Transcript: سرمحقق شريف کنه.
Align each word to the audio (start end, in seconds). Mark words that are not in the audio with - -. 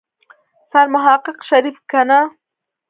سرمحقق 0.71 1.37
شريف 1.49 1.77
کنه. 1.91 2.19